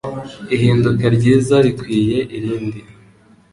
[0.55, 2.79] Ihinduka ryiza rikwiye irindi..